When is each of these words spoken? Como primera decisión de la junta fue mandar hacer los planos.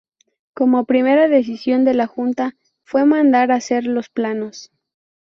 Como 0.55 0.85
primera 0.85 1.27
decisión 1.27 1.85
de 1.85 1.93
la 1.93 2.07
junta 2.07 2.55
fue 2.83 3.05
mandar 3.05 3.51
hacer 3.51 3.85
los 3.85 4.09
planos. 4.09 4.71